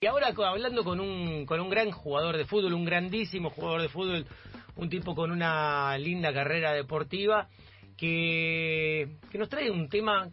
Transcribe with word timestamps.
Y 0.00 0.06
ahora 0.06 0.28
hablando 0.28 0.84
con 0.84 1.00
un, 1.00 1.44
con 1.44 1.58
un 1.58 1.68
gran 1.68 1.90
jugador 1.90 2.36
de 2.36 2.44
fútbol, 2.44 2.72
un 2.72 2.84
grandísimo 2.84 3.50
jugador 3.50 3.82
de 3.82 3.88
fútbol, 3.88 4.26
un 4.76 4.88
tipo 4.88 5.12
con 5.12 5.32
una 5.32 5.98
linda 5.98 6.32
carrera 6.32 6.72
deportiva, 6.72 7.48
que, 7.96 9.16
que 9.28 9.38
nos 9.38 9.48
trae 9.48 9.72
un 9.72 9.88
tema 9.88 10.30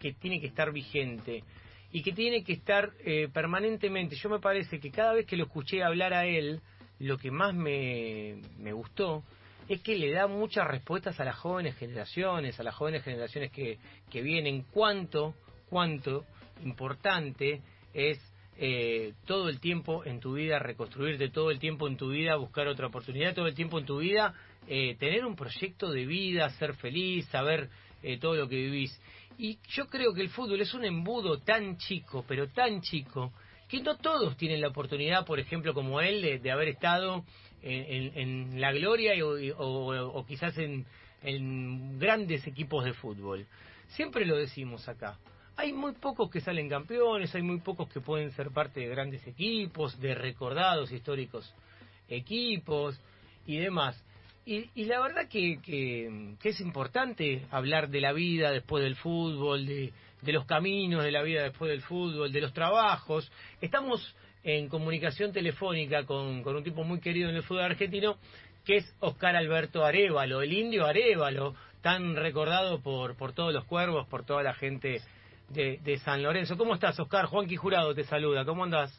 que 0.00 0.14
tiene 0.14 0.40
que 0.40 0.46
estar 0.46 0.72
vigente 0.72 1.44
y 1.90 2.02
que 2.02 2.12
tiene 2.12 2.42
que 2.42 2.54
estar 2.54 2.90
eh, 3.04 3.28
permanentemente. 3.30 4.16
Yo 4.16 4.30
me 4.30 4.38
parece 4.38 4.80
que 4.80 4.90
cada 4.90 5.12
vez 5.12 5.26
que 5.26 5.36
lo 5.36 5.44
escuché 5.44 5.82
hablar 5.82 6.14
a 6.14 6.24
él, 6.24 6.62
lo 6.98 7.18
que 7.18 7.30
más 7.30 7.52
me, 7.52 8.40
me 8.56 8.72
gustó 8.72 9.24
es 9.68 9.82
que 9.82 9.94
le 9.94 10.10
da 10.10 10.26
muchas 10.26 10.66
respuestas 10.66 11.20
a 11.20 11.24
las 11.24 11.36
jóvenes 11.36 11.76
generaciones, 11.76 12.58
a 12.58 12.62
las 12.62 12.74
jóvenes 12.74 13.02
generaciones 13.02 13.52
que, 13.52 13.78
que 14.10 14.22
vienen, 14.22 14.64
cuánto, 14.72 15.34
cuánto 15.68 16.24
importante 16.64 17.60
es 17.92 18.31
eh, 18.58 19.14
todo 19.24 19.48
el 19.48 19.60
tiempo 19.60 20.04
en 20.04 20.20
tu 20.20 20.34
vida 20.34 20.58
reconstruirte, 20.58 21.30
todo 21.30 21.50
el 21.50 21.58
tiempo 21.58 21.88
en 21.88 21.96
tu 21.96 22.10
vida 22.10 22.36
buscar 22.36 22.68
otra 22.68 22.88
oportunidad, 22.88 23.34
todo 23.34 23.46
el 23.46 23.54
tiempo 23.54 23.78
en 23.78 23.86
tu 23.86 23.98
vida 23.98 24.34
eh, 24.68 24.94
tener 24.98 25.24
un 25.24 25.34
proyecto 25.34 25.90
de 25.90 26.04
vida, 26.04 26.50
ser 26.50 26.74
feliz, 26.74 27.26
saber 27.28 27.70
eh, 28.02 28.18
todo 28.18 28.34
lo 28.34 28.48
que 28.48 28.56
vivís. 28.56 29.00
Y 29.38 29.58
yo 29.70 29.86
creo 29.86 30.12
que 30.12 30.20
el 30.20 30.28
fútbol 30.28 30.60
es 30.60 30.74
un 30.74 30.84
embudo 30.84 31.38
tan 31.38 31.78
chico, 31.78 32.24
pero 32.28 32.48
tan 32.48 32.82
chico, 32.82 33.32
que 33.68 33.80
no 33.80 33.96
todos 33.96 34.36
tienen 34.36 34.60
la 34.60 34.68
oportunidad, 34.68 35.24
por 35.24 35.40
ejemplo, 35.40 35.72
como 35.72 36.00
él, 36.00 36.42
de, 36.42 36.50
haber 36.50 36.68
estado 36.68 37.24
en, 37.62 38.60
la 38.60 38.70
gloria 38.72 39.14
o, 39.56 40.24
quizás 40.26 40.56
en 40.58 41.98
grandes 41.98 42.46
equipos 42.46 42.84
de 42.84 42.92
fútbol. 42.92 43.46
Siempre 43.88 44.26
lo 44.26 44.36
decimos 44.36 44.86
acá 44.88 45.18
hay 45.62 45.72
muy 45.72 45.92
pocos 45.92 46.28
que 46.28 46.40
salen 46.40 46.68
campeones, 46.68 47.32
hay 47.36 47.42
muy 47.42 47.60
pocos 47.60 47.88
que 47.88 48.00
pueden 48.00 48.32
ser 48.32 48.50
parte 48.50 48.80
de 48.80 48.88
grandes 48.88 49.24
equipos, 49.28 49.98
de 50.00 50.12
recordados 50.12 50.90
históricos 50.90 51.54
equipos 52.08 53.00
y 53.46 53.58
demás. 53.58 54.04
Y, 54.44 54.68
y 54.74 54.86
la 54.86 55.00
verdad 55.00 55.28
que, 55.28 55.60
que, 55.62 56.34
es 56.42 56.60
importante 56.60 57.46
hablar 57.52 57.90
de 57.90 58.00
la 58.00 58.12
vida 58.12 58.50
después 58.50 58.82
del 58.82 58.96
fútbol, 58.96 59.64
de, 59.64 59.92
de 60.20 60.32
los 60.32 60.46
caminos 60.46 61.04
de 61.04 61.12
la 61.12 61.22
vida 61.22 61.44
después 61.44 61.70
del 61.70 61.82
fútbol, 61.82 62.32
de 62.32 62.40
los 62.40 62.52
trabajos. 62.52 63.30
Estamos 63.60 64.16
en 64.42 64.68
comunicación 64.68 65.32
telefónica 65.32 66.04
con, 66.04 66.42
con 66.42 66.56
un 66.56 66.64
tipo 66.64 66.82
muy 66.82 66.98
querido 66.98 67.30
en 67.30 67.36
el 67.36 67.44
fútbol 67.44 67.62
argentino, 67.62 68.16
que 68.64 68.78
es 68.78 68.96
Oscar 68.98 69.36
Alberto 69.36 69.84
Arevalo, 69.84 70.42
el 70.42 70.52
indio 70.52 70.86
Arevalo, 70.86 71.54
tan 71.82 72.16
recordado 72.16 72.80
por, 72.80 73.16
por 73.16 73.32
todos 73.32 73.54
los 73.54 73.64
cuervos, 73.64 74.08
por 74.08 74.24
toda 74.26 74.42
la 74.42 74.54
gente 74.54 75.00
de, 75.52 75.96
San 75.98 76.22
Lorenzo. 76.22 76.56
¿Cómo 76.56 76.74
estás, 76.74 76.98
Oscar? 76.98 77.26
Juanqui 77.26 77.56
Jurado 77.56 77.94
te 77.94 78.04
saluda. 78.04 78.44
¿Cómo 78.44 78.64
andás? 78.64 78.92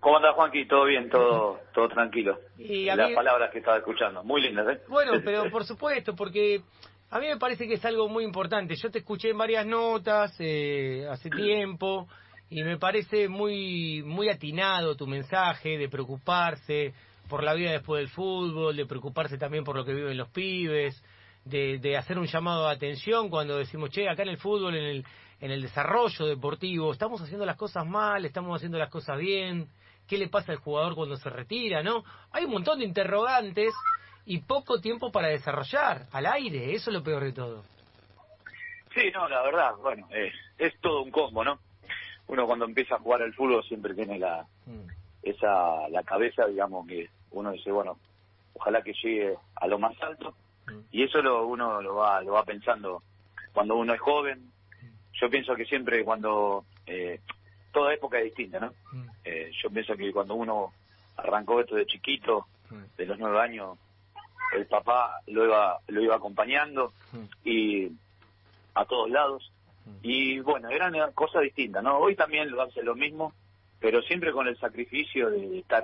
¿Cómo 0.00 0.16
andás, 0.16 0.34
Juanqui? 0.34 0.66
¿Todo 0.66 0.84
bien? 0.84 1.10
¿Todo 1.10 1.60
todo 1.74 1.88
tranquilo? 1.88 2.38
Y 2.56 2.86
Las 2.86 3.12
palabras 3.12 3.50
que 3.50 3.58
estaba 3.58 3.78
escuchando. 3.78 4.22
Muy 4.24 4.40
lindas, 4.42 4.66
¿eh? 4.68 4.80
Bueno, 4.88 5.12
pero 5.24 5.50
por 5.50 5.64
supuesto, 5.64 6.14
porque 6.14 6.62
a 7.10 7.18
mí 7.18 7.26
me 7.26 7.36
parece 7.36 7.66
que 7.66 7.74
es 7.74 7.84
algo 7.84 8.08
muy 8.08 8.24
importante. 8.24 8.74
Yo 8.76 8.90
te 8.90 8.98
escuché 8.98 9.30
en 9.30 9.38
varias 9.38 9.66
notas 9.66 10.34
eh, 10.38 11.06
hace 11.10 11.30
tiempo 11.36 12.08
y 12.50 12.62
me 12.62 12.78
parece 12.78 13.28
muy, 13.28 14.02
muy 14.04 14.28
atinado 14.28 14.96
tu 14.96 15.06
mensaje 15.06 15.76
de 15.78 15.88
preocuparse 15.88 16.94
por 17.28 17.44
la 17.44 17.54
vida 17.54 17.72
después 17.72 18.00
del 18.00 18.08
fútbol, 18.08 18.76
de 18.76 18.86
preocuparse 18.86 19.36
también 19.36 19.64
por 19.64 19.76
lo 19.76 19.84
que 19.84 19.92
viven 19.92 20.16
los 20.16 20.28
pibes, 20.30 21.02
de, 21.48 21.78
de 21.78 21.96
hacer 21.96 22.18
un 22.18 22.26
llamado 22.26 22.66
de 22.66 22.74
atención 22.74 23.28
cuando 23.28 23.58
decimos, 23.58 23.90
che, 23.90 24.08
acá 24.08 24.22
en 24.22 24.30
el 24.30 24.38
fútbol, 24.38 24.74
en 24.76 24.84
el, 24.84 25.06
en 25.40 25.50
el 25.50 25.62
desarrollo 25.62 26.26
deportivo, 26.26 26.92
estamos 26.92 27.20
haciendo 27.22 27.46
las 27.46 27.56
cosas 27.56 27.86
mal, 27.86 28.24
estamos 28.24 28.56
haciendo 28.56 28.78
las 28.78 28.90
cosas 28.90 29.18
bien, 29.18 29.68
qué 30.06 30.18
le 30.18 30.28
pasa 30.28 30.52
al 30.52 30.58
jugador 30.58 30.94
cuando 30.94 31.16
se 31.16 31.30
retira, 31.30 31.82
¿no? 31.82 32.04
Hay 32.32 32.44
un 32.44 32.52
montón 32.52 32.78
de 32.78 32.84
interrogantes 32.84 33.74
y 34.24 34.38
poco 34.38 34.80
tiempo 34.80 35.10
para 35.10 35.28
desarrollar 35.28 36.06
al 36.12 36.26
aire, 36.26 36.74
eso 36.74 36.90
es 36.90 36.94
lo 36.94 37.02
peor 37.02 37.24
de 37.24 37.32
todo. 37.32 37.64
Sí, 38.94 39.10
no, 39.14 39.28
la 39.28 39.42
verdad, 39.42 39.76
bueno, 39.80 40.08
es, 40.10 40.34
es 40.58 40.78
todo 40.80 41.02
un 41.02 41.10
combo, 41.10 41.44
¿no? 41.44 41.58
Uno 42.26 42.46
cuando 42.46 42.64
empieza 42.64 42.96
a 42.96 42.98
jugar 42.98 43.22
al 43.22 43.32
fútbol 43.34 43.62
siempre 43.64 43.94
tiene 43.94 44.18
la 44.18 44.46
mm. 44.66 44.88
esa 45.22 45.88
la 45.88 46.02
cabeza, 46.02 46.46
digamos 46.46 46.86
que 46.86 47.08
uno 47.30 47.52
dice, 47.52 47.70
bueno, 47.70 47.98
ojalá 48.54 48.82
que 48.82 48.92
llegue 48.92 49.34
a 49.54 49.66
lo 49.66 49.78
más 49.78 49.94
alto. 50.02 50.34
Y 50.90 51.02
eso 51.02 51.20
lo 51.22 51.46
uno 51.46 51.80
lo 51.82 51.96
va 51.96 52.22
lo 52.22 52.32
va 52.32 52.44
pensando 52.44 53.02
cuando 53.52 53.76
uno 53.76 53.92
es 53.92 54.00
joven, 54.00 54.52
yo 55.12 55.28
pienso 55.28 55.56
que 55.56 55.64
siempre 55.64 56.04
cuando 56.04 56.64
eh, 56.86 57.20
toda 57.72 57.92
época 57.92 58.18
es 58.18 58.26
distinta, 58.26 58.60
¿no? 58.60 58.72
Eh, 59.24 59.50
yo 59.62 59.70
pienso 59.70 59.96
que 59.96 60.12
cuando 60.12 60.34
uno 60.34 60.72
arrancó 61.16 61.60
esto 61.60 61.74
de 61.74 61.86
chiquito, 61.86 62.46
de 62.96 63.06
los 63.06 63.18
nueve 63.18 63.40
años, 63.40 63.78
el 64.54 64.66
papá 64.66 65.20
lo 65.26 65.44
iba 65.44 65.78
lo 65.88 66.02
iba 66.02 66.14
acompañando 66.16 66.92
y 67.44 67.90
a 68.74 68.84
todos 68.84 69.10
lados. 69.10 69.50
Y 70.02 70.38
bueno 70.40 70.68
eran 70.68 70.94
cosas 71.12 71.42
distintas, 71.42 71.82
¿no? 71.82 71.98
Hoy 71.98 72.14
también 72.14 72.50
lo 72.50 72.62
hace 72.62 72.82
lo 72.82 72.94
mismo, 72.94 73.32
pero 73.80 74.02
siempre 74.02 74.32
con 74.32 74.46
el 74.46 74.58
sacrificio 74.58 75.30
de 75.30 75.58
estar 75.58 75.82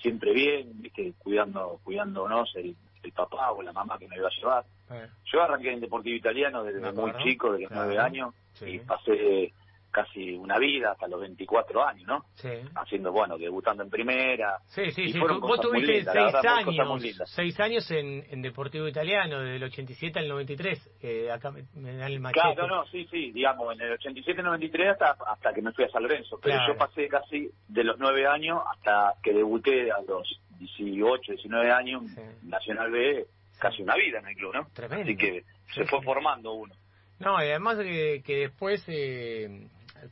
siempre 0.00 0.32
bien, 0.32 0.80
¿viste? 0.80 1.12
cuidando 1.18 1.80
cuidándonos 1.84 2.54
el, 2.56 2.74
el 3.02 3.12
papá 3.12 3.52
o 3.52 3.62
la 3.62 3.72
mamá 3.72 3.98
que 3.98 4.08
me 4.08 4.16
iba 4.16 4.28
a 4.28 4.36
llevar. 4.36 4.64
Eh. 4.90 5.08
Yo 5.32 5.42
arranqué 5.42 5.72
en 5.72 5.80
Deportivo 5.80 6.16
Italiano 6.16 6.64
desde 6.64 6.92
muy 6.92 7.12
chico, 7.22 7.52
de 7.52 7.62
los 7.62 7.70
nueve 7.70 7.98
años, 7.98 8.34
y 8.60 8.78
pasé 8.80 9.52
casi 9.90 10.36
una 10.36 10.58
vida 10.58 10.92
hasta 10.92 11.08
los 11.08 11.20
24 11.20 11.84
años, 11.86 12.06
¿no? 12.06 12.24
Sí. 12.34 12.48
Haciendo, 12.76 13.12
bueno, 13.12 13.36
debutando 13.36 13.82
en 13.82 13.90
primera. 13.90 14.58
Sí, 14.66 14.90
sí, 14.92 15.12
sí. 15.12 15.18
Vos 15.18 15.60
tuviste 15.60 16.04
seis 16.04 16.34
años, 16.34 17.22
seis 17.26 17.60
años 17.60 17.90
en, 17.90 18.24
en, 18.30 18.42
Deportivo 18.42 18.86
Italiano, 18.88 19.40
desde 19.40 19.56
el 19.56 19.64
87 19.64 20.18
al 20.18 20.28
93, 20.28 20.98
eh, 21.02 21.30
acá 21.30 21.50
me, 21.50 21.62
dan 21.74 22.12
el 22.12 22.20
machete. 22.20 22.54
Claro, 22.54 22.68
no, 22.68 22.86
sí, 22.86 23.06
sí, 23.10 23.32
digamos, 23.32 23.74
en 23.74 23.80
el 23.82 23.92
87 23.92 24.40
al 24.40 24.46
93 24.46 24.90
hasta, 24.92 25.16
hasta 25.26 25.52
que 25.52 25.62
me 25.62 25.72
fui 25.72 25.84
a 25.84 25.90
San 25.90 26.02
Lorenzo, 26.02 26.38
pero 26.42 26.58
yo 26.66 26.76
pasé 26.76 27.08
casi 27.08 27.50
de 27.68 27.84
los 27.84 27.98
nueve 27.98 28.26
años 28.26 28.62
hasta 28.70 29.14
que 29.22 29.32
debuté 29.32 29.90
a 29.90 30.00
los 30.02 30.40
18, 30.60 31.32
19 31.32 31.72
años, 31.72 32.04
Nacional 32.42 32.90
B, 32.90 33.26
casi 33.58 33.82
una 33.82 33.96
vida 33.96 34.18
en 34.20 34.28
el 34.28 34.36
club, 34.36 34.54
¿no? 34.54 34.68
Tremendo. 34.72 35.04
Así 35.04 35.16
que 35.16 35.44
se 35.74 35.84
fue 35.86 36.02
formando 36.02 36.52
uno. 36.52 36.74
No, 37.18 37.42
y 37.42 37.48
además 37.48 37.78
que, 37.78 38.22
que 38.24 38.36
después, 38.36 38.84
eh, 38.88 39.68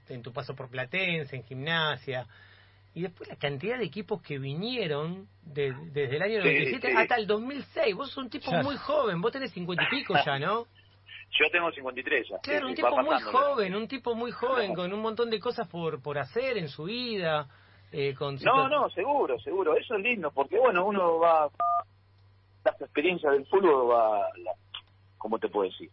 en 0.08 0.22
tu 0.22 0.32
paso 0.32 0.54
por 0.54 0.70
Platense, 0.70 1.36
en 1.36 1.44
gimnasia, 1.44 2.26
y 2.94 3.02
después 3.02 3.28
la 3.28 3.36
cantidad 3.36 3.78
de 3.78 3.84
equipos 3.84 4.22
que 4.22 4.38
vinieron 4.38 5.28
desde 5.42 6.16
el 6.16 6.22
año 6.22 6.38
97 6.38 6.92
hasta 6.96 7.16
el 7.16 7.26
2006. 7.26 7.94
Vos 7.94 8.08
sos 8.08 8.24
un 8.24 8.30
tipo 8.30 8.50
muy 8.62 8.76
joven, 8.76 9.20
vos 9.20 9.30
tenés 9.30 9.52
cincuenta 9.52 9.84
y 9.84 9.98
pico 9.98 10.14
ya, 10.24 10.38
¿no? 10.38 10.66
Yo 11.38 11.50
tengo 11.52 11.70
53 11.70 12.26
ya. 12.28 12.38
Claro, 12.38 12.68
un 12.68 12.74
tipo 12.74 13.02
muy 13.02 13.20
joven, 13.20 13.74
un 13.74 13.86
tipo 13.86 14.14
muy 14.14 14.30
joven, 14.30 14.74
con 14.74 14.92
un 14.92 15.00
montón 15.00 15.28
de 15.28 15.38
cosas 15.38 15.68
por, 15.68 16.02
por 16.02 16.18
hacer 16.18 16.56
en 16.56 16.68
su 16.68 16.84
vida. 16.84 17.46
Eh, 17.92 18.14
con 18.14 18.36
no, 18.42 18.68
no, 18.68 18.90
seguro, 18.90 19.38
seguro. 19.40 19.76
Eso 19.76 19.96
es 19.96 20.02
lindo, 20.02 20.30
porque 20.30 20.58
bueno, 20.58 20.84
uno 20.84 21.18
va. 21.18 21.48
Las 22.64 22.80
experiencias 22.80 23.32
del 23.32 23.46
fútbol 23.46 23.90
va. 23.90 24.28
La, 24.36 24.52
¿Cómo 25.16 25.38
te 25.38 25.48
puedo 25.48 25.68
decir? 25.68 25.90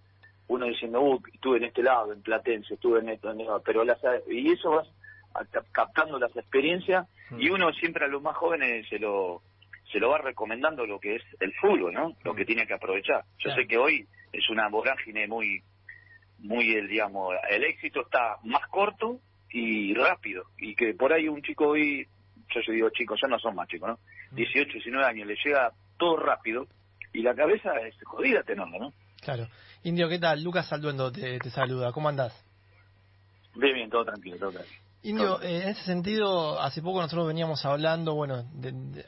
uno 0.47 0.65
diciendo, 0.65 1.01
uh, 1.01 1.21
estuve 1.33 1.57
en 1.57 1.63
este 1.65 1.81
lado, 1.81 2.13
en 2.13 2.21
Platense, 2.21 2.75
estuve 2.75 2.99
en 2.99 3.09
esto, 3.09 3.31
en 3.31 3.41
esto, 3.41 3.61
pero 3.65 3.83
las, 3.83 3.99
y 4.29 4.51
eso 4.51 4.69
vas 4.69 4.87
captando 5.71 6.19
las 6.19 6.35
experiencias 6.35 7.07
mm. 7.31 7.41
y 7.41 7.49
uno 7.49 7.73
siempre 7.73 8.05
a 8.05 8.07
los 8.07 8.21
más 8.21 8.37
jóvenes 8.37 8.87
se 8.87 8.99
lo 8.99 9.41
se 9.91 9.99
lo 9.99 10.09
va 10.09 10.17
recomendando 10.17 10.85
lo 10.85 10.99
que 10.99 11.15
es 11.15 11.23
el 11.39 11.53
fútbol, 11.53 11.93
¿no? 11.93 12.15
Lo 12.23 12.33
mm. 12.33 12.35
que 12.35 12.45
tiene 12.45 12.67
que 12.67 12.73
aprovechar. 12.73 13.23
Yo 13.39 13.51
sé 13.51 13.67
que 13.67 13.77
hoy 13.77 14.07
es 14.31 14.49
una 14.49 14.67
vorágine 14.67 15.27
muy, 15.27 15.61
muy, 16.39 16.73
el, 16.73 16.87
digamos, 16.87 17.35
el 17.49 17.63
éxito 17.63 18.01
está 18.01 18.37
más 18.43 18.67
corto 18.67 19.19
y 19.55 19.93
rápido. 19.93 20.43
Y 20.57 20.75
que 20.75 20.93
por 20.93 21.13
ahí 21.13 21.29
un 21.29 21.41
chico 21.41 21.69
hoy, 21.69 22.05
yo, 22.53 22.61
yo 22.61 22.73
digo 22.73 22.89
chicos, 22.89 23.17
ya 23.21 23.29
no 23.29 23.39
son 23.39 23.55
más 23.55 23.69
chicos, 23.69 23.89
¿no? 23.89 23.99
18, 24.35 24.67
mm. 24.67 24.73
19 24.73 25.05
años, 25.05 25.27
le 25.27 25.35
llega 25.43 25.71
todo 25.97 26.17
rápido 26.17 26.67
y 27.13 27.21
la 27.21 27.33
cabeza 27.33 27.71
es 27.87 27.95
jodida 28.03 28.43
tenerlo, 28.43 28.77
¿no? 28.77 28.93
Claro. 29.21 29.47
Indio, 29.83 30.09
¿qué 30.09 30.19
tal? 30.19 30.43
Lucas 30.43 30.67
Salduendo 30.67 31.09
te, 31.09 31.39
te 31.39 31.49
saluda. 31.49 31.93
¿Cómo 31.93 32.09
andás? 32.09 32.33
Bien, 33.55 33.73
bien, 33.73 33.89
todo 33.89 34.03
tranquilo, 34.03 34.37
todo 34.37 34.51
tranquilo. 34.51 34.81
Indio, 35.03 35.41
eh, 35.41 35.61
en 35.63 35.69
ese 35.69 35.83
sentido, 35.83 36.59
hace 36.59 36.81
poco 36.81 36.99
nosotros 36.99 37.27
veníamos 37.27 37.63
hablando, 37.63 38.13
bueno, 38.15 38.43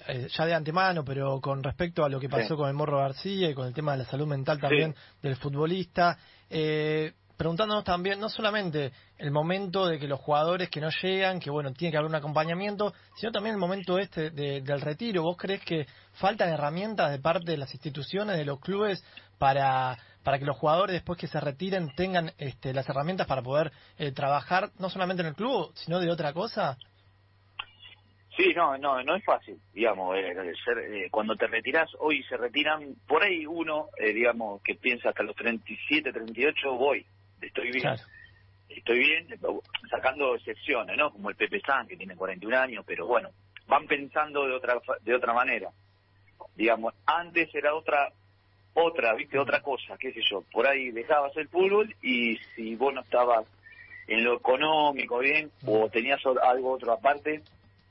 eh, 0.07 0.27
ya 0.31 0.45
de 0.45 0.53
antemano, 0.53 1.03
pero 1.03 1.41
con 1.41 1.61
respecto 1.61 2.05
a 2.05 2.09
lo 2.09 2.19
que 2.19 2.29
pasó 2.29 2.55
con 2.55 2.69
el 2.69 2.75
Morro 2.75 2.99
García 2.99 3.49
y 3.49 3.53
con 3.53 3.67
el 3.67 3.73
tema 3.73 3.93
de 3.93 3.97
la 3.99 4.05
salud 4.05 4.27
mental 4.27 4.61
también 4.61 4.95
del 5.21 5.35
futbolista, 5.35 6.17
eh, 6.49 7.11
preguntándonos 7.37 7.83
también, 7.83 8.19
no 8.19 8.29
solamente 8.29 8.91
el 9.17 9.31
momento 9.31 9.85
de 9.85 9.99
que 9.99 10.07
los 10.07 10.19
jugadores 10.19 10.69
que 10.69 10.81
no 10.81 10.89
llegan, 11.01 11.39
que 11.39 11.49
bueno, 11.49 11.71
tiene 11.73 11.91
que 11.91 11.97
haber 11.97 12.09
un 12.09 12.15
acompañamiento, 12.15 12.93
sino 13.15 13.31
también 13.31 13.55
el 13.55 13.59
momento 13.59 13.99
este 13.99 14.31
del 14.31 14.81
retiro. 14.81 15.23
¿Vos 15.23 15.37
crees 15.37 15.63
que 15.63 15.85
faltan 16.13 16.49
herramientas 16.49 17.11
de 17.11 17.19
parte 17.19 17.51
de 17.51 17.57
las 17.57 17.73
instituciones, 17.73 18.37
de 18.37 18.45
los 18.45 18.59
clubes, 18.59 19.03
para, 19.37 19.97
para 20.23 20.39
que 20.39 20.45
los 20.45 20.57
jugadores 20.57 20.93
después 20.93 21.19
que 21.19 21.27
se 21.27 21.39
retiren 21.39 21.93
tengan 21.95 22.31
este, 22.37 22.73
las 22.73 22.89
herramientas 22.89 23.27
para 23.27 23.43
poder 23.43 23.71
eh, 23.97 24.11
trabajar 24.11 24.71
no 24.79 24.89
solamente 24.89 25.21
en 25.21 25.29
el 25.29 25.35
club, 25.35 25.71
sino 25.75 25.99
de 25.99 26.11
otra 26.11 26.33
cosa? 26.33 26.77
Sí, 28.37 28.53
no, 28.55 28.77
no, 28.77 29.01
no 29.01 29.15
es 29.15 29.25
fácil, 29.25 29.57
digamos, 29.73 30.15
eh, 30.15 30.53
ser, 30.63 30.77
eh, 30.77 31.07
cuando 31.09 31.35
te 31.35 31.47
retiras, 31.47 31.89
hoy 31.97 32.21
se 32.29 32.37
retiran, 32.37 32.93
por 33.07 33.23
ahí 33.23 33.47
uno, 33.47 33.87
eh, 33.97 34.13
digamos, 34.13 34.61
que 34.61 34.75
piensa 34.75 35.09
hasta 35.09 35.23
los 35.23 35.35
37, 35.35 36.13
38, 36.13 36.75
voy, 36.75 37.03
estoy 37.41 37.71
bien, 37.71 37.95
estoy 38.69 38.99
bien, 38.99 39.27
sacando 39.89 40.35
excepciones, 40.35 40.97
¿no? 40.97 41.11
Como 41.11 41.29
el 41.29 41.35
Pepe 41.35 41.59
San, 41.61 41.87
que 41.87 41.97
tiene 41.97 42.15
41 42.15 42.57
años, 42.57 42.83
pero 42.85 43.05
bueno, 43.07 43.29
van 43.67 43.85
pensando 43.87 44.45
de 44.45 44.53
otra, 44.53 44.79
de 45.01 45.15
otra 45.15 45.33
manera, 45.33 45.69
digamos, 46.55 46.93
antes 47.05 47.53
era 47.53 47.73
otra, 47.75 48.11
otra, 48.73 49.13
viste, 49.13 49.37
otra 49.39 49.61
cosa, 49.61 49.97
qué 49.99 50.11
sé 50.13 50.21
yo, 50.29 50.43
por 50.51 50.67
ahí 50.67 50.91
dejabas 50.91 51.35
el 51.37 51.47
fútbol 51.49 51.93
y 52.01 52.37
si 52.55 52.75
vos 52.75 52.93
no 52.93 53.01
estabas 53.01 53.45
en 54.07 54.23
lo 54.23 54.37
económico 54.37 55.19
bien, 55.19 55.51
o 55.65 55.89
tenías 55.89 56.21
algo 56.25 56.71
otro 56.71 56.93
aparte, 56.93 57.41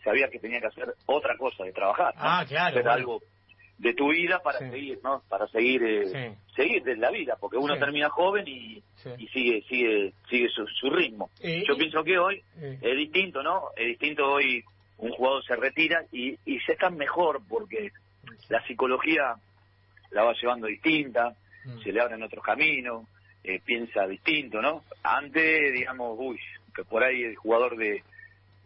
sabía 0.02 0.28
que 0.28 0.38
tenía 0.38 0.60
que 0.60 0.68
hacer 0.68 0.94
otra 1.06 1.36
cosa, 1.36 1.64
de 1.64 1.72
trabajar, 1.72 2.14
Ah, 2.16 2.44
claro. 2.48 2.78
Hacer 2.78 2.88
algo 2.88 3.20
de 3.78 3.92
tu 3.94 4.08
vida 4.08 4.40
para 4.42 4.58
seguir, 4.70 4.98
¿no? 5.02 5.22
Para 5.28 5.46
seguir, 5.48 5.82
eh, 5.84 6.34
seguir 6.54 6.82
de 6.82 6.96
la 6.96 7.10
vida, 7.10 7.36
porque 7.40 7.56
uno 7.58 7.74
termina 7.78 8.08
joven 8.08 8.44
y, 8.48 8.82
y 9.18 9.28
sigue, 9.28 9.62
sigue, 9.68 10.12
sigue 10.30 10.48
su, 10.48 10.66
su 10.66 10.90
ritmo. 10.90 11.28
Eh, 11.42 11.62
Yo 11.68 11.76
pienso 11.76 12.02
que 12.02 12.18
hoy 12.18 12.42
es 12.80 12.96
distinto, 12.96 13.42
¿no? 13.42 13.64
Es 13.76 13.86
distinto 13.86 14.32
hoy 14.32 14.64
un 14.98 15.10
jugador 15.12 15.44
se 15.44 15.56
retira 15.56 16.04
y, 16.10 16.38
y 16.46 16.58
se 16.60 16.72
está 16.72 16.88
mejor 16.88 17.42
porque 17.48 17.90
la 18.48 18.64
psicología 18.66 19.34
la 20.10 20.24
va 20.24 20.32
llevando 20.40 20.66
distinta, 20.66 21.34
Mm. 21.66 21.80
se 21.82 21.90
le 21.92 22.00
abren 22.00 22.22
otros 22.22 22.44
caminos, 22.44 23.08
eh, 23.42 23.60
piensa 23.64 24.06
distinto, 24.06 24.62
¿no? 24.62 24.84
Antes, 25.02 25.72
digamos, 25.72 26.16
uy, 26.16 26.38
que 26.74 26.84
por 26.84 27.02
ahí 27.02 27.24
el 27.24 27.34
jugador 27.34 27.76
de, 27.76 28.04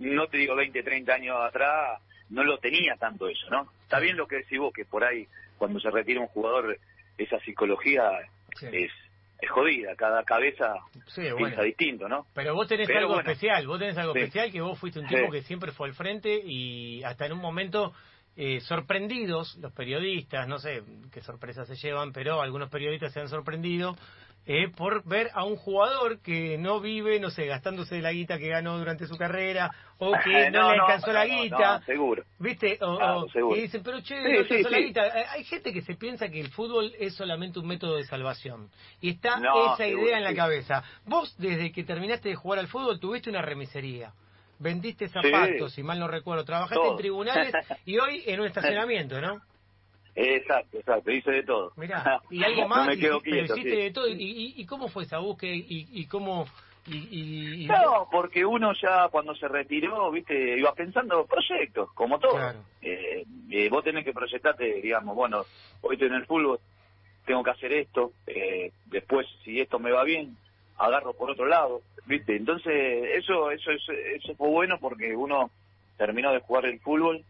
no 0.00 0.26
te 0.26 0.36
digo 0.36 0.54
20, 0.54 0.82
30 0.82 1.14
años 1.14 1.36
atrás, 1.40 1.98
no 2.28 2.44
lo 2.44 2.58
tenía 2.58 2.96
tanto 2.96 3.26
eso, 3.26 3.48
¿no? 3.50 3.68
Está 3.90 3.98
bien 3.98 4.16
lo 4.16 4.28
que 4.28 4.36
decís 4.36 4.56
vos, 4.56 4.72
que 4.72 4.84
por 4.84 5.02
ahí, 5.02 5.26
cuando 5.58 5.80
se 5.80 5.90
retira 5.90 6.20
un 6.20 6.28
jugador, 6.28 6.78
esa 7.18 7.40
psicología 7.40 8.08
es, 8.62 8.92
es 9.40 9.50
jodida, 9.50 9.96
cada 9.96 10.22
cabeza 10.22 10.76
piensa 11.36 11.62
distinto, 11.62 12.08
¿no? 12.08 12.24
Pero 12.32 12.54
vos 12.54 12.68
tenés 12.68 12.88
algo 12.88 13.18
especial, 13.18 13.66
vos 13.66 13.80
tenés 13.80 13.98
algo 13.98 14.14
especial 14.14 14.52
que 14.52 14.60
vos 14.60 14.78
fuiste 14.78 15.00
un 15.00 15.08
tipo 15.08 15.28
que 15.32 15.42
siempre 15.42 15.72
fue 15.72 15.88
al 15.88 15.94
frente 15.94 16.40
y 16.40 17.02
hasta 17.02 17.26
en 17.26 17.32
un 17.32 17.40
momento 17.40 17.92
eh, 18.36 18.60
sorprendidos 18.60 19.56
los 19.56 19.72
periodistas, 19.72 20.46
no 20.46 20.60
sé 20.60 20.84
qué 21.12 21.20
sorpresas 21.20 21.66
se 21.66 21.74
llevan, 21.74 22.12
pero 22.12 22.40
algunos 22.40 22.70
periodistas 22.70 23.12
se 23.12 23.18
han 23.18 23.28
sorprendido 23.28 23.96
eh, 24.46 24.68
por 24.74 25.04
ver 25.04 25.30
a 25.34 25.44
un 25.44 25.56
jugador 25.56 26.20
que 26.20 26.58
no 26.58 26.80
vive, 26.80 27.20
no 27.20 27.30
sé, 27.30 27.46
gastándose 27.46 27.96
de 27.96 28.02
la 28.02 28.12
guita 28.12 28.38
que 28.38 28.48
ganó 28.48 28.78
durante 28.78 29.06
su 29.06 29.16
carrera 29.16 29.70
o 29.98 30.12
que 30.24 30.50
no, 30.50 30.72
le 30.72 30.80
alcanzó 30.80 31.12
la 31.12 31.26
guita. 31.26 31.82
seguro. 31.86 32.24
¿Viste? 32.38 32.78
O, 32.80 33.26
y 33.54 33.60
dicen, 33.60 33.82
pero 33.82 34.00
che, 34.00 34.20
no 34.20 34.40
alcanzó 34.40 34.70
la 34.70 34.78
guita. 34.78 35.02
Hay 35.30 35.44
gente 35.44 35.72
que 35.72 35.82
se 35.82 35.94
piensa 35.94 36.28
que 36.28 36.40
el 36.40 36.50
fútbol 36.50 36.92
es 36.98 37.14
solamente 37.14 37.58
un 37.58 37.66
método 37.66 37.96
de 37.96 38.04
salvación. 38.04 38.70
Y 39.00 39.10
está 39.10 39.40
esa 39.74 39.86
idea 39.86 40.18
en 40.18 40.24
la 40.24 40.34
cabeza. 40.34 40.82
Vos, 41.04 41.36
desde 41.38 41.70
que 41.70 41.84
terminaste 41.84 42.30
de 42.30 42.34
jugar 42.34 42.58
al 42.58 42.68
fútbol, 42.68 42.98
tuviste 42.98 43.30
una 43.30 43.42
remisería 43.42 44.12
vendiste 44.60 45.08
zapatos, 45.08 45.72
si 45.72 45.82
mal 45.82 45.98
no 45.98 46.06
recuerdo, 46.06 46.44
trabajaste 46.44 46.86
en 46.86 46.96
tribunales 46.96 47.52
y 47.86 47.98
hoy 47.98 48.22
en 48.26 48.40
un 48.40 48.46
estacionamiento, 48.46 49.20
¿no? 49.20 49.40
Exacto, 50.14 50.78
exacto, 50.78 51.10
hice 51.10 51.30
de 51.30 51.42
todo. 51.44 51.72
Mirá, 51.76 52.20
y 52.30 52.42
algo 52.42 52.68
más, 52.68 52.86
no 52.86 52.92
hiciste 52.92 53.76
de 53.76 53.90
todo. 53.90 54.08
¿Y, 54.08 54.54
y, 54.56 54.66
cómo 54.66 54.88
fue 54.88 55.04
esa 55.04 55.18
búsqueda 55.18 55.54
y, 55.54 55.88
y 55.92 56.06
cómo...? 56.06 56.46
Y, 56.86 57.66
No, 57.66 58.08
porque 58.10 58.44
uno 58.44 58.72
ya 58.80 59.08
cuando 59.10 59.34
se 59.34 59.46
retiró, 59.46 60.10
viste, 60.10 60.58
iba 60.58 60.74
pensando 60.74 61.26
proyectos, 61.26 61.92
como 61.92 62.18
todo. 62.18 62.38
Eh, 62.80 63.24
eh, 63.50 63.68
vos 63.68 63.84
tenés 63.84 64.04
que 64.04 64.12
proyectarte, 64.12 64.80
digamos, 64.80 65.14
bueno, 65.14 65.44
hoy 65.82 65.94
estoy 65.94 66.08
en 66.08 66.14
el 66.14 66.26
fútbol, 66.26 66.58
tengo 67.26 67.44
que 67.44 67.50
hacer 67.50 67.72
esto, 67.72 68.12
eh, 68.26 68.72
después 68.86 69.26
si 69.44 69.60
esto 69.60 69.78
me 69.78 69.92
va 69.92 70.04
bien, 70.04 70.36
agarro 70.78 71.12
por 71.12 71.30
otro 71.30 71.46
lado, 71.46 71.82
¿viste? 72.06 72.34
Entonces, 72.34 72.72
eso, 73.14 73.50
eso, 73.50 73.70
eso, 73.70 73.92
eso 73.92 74.34
fue 74.34 74.48
bueno 74.48 74.78
porque 74.80 75.14
uno 75.14 75.50
terminó 75.96 76.32
de 76.32 76.40
jugar 76.40 76.64
el 76.64 76.80
fútbol 76.80 77.22